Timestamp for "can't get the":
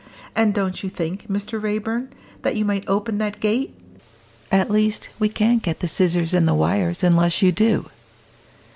5.29-5.87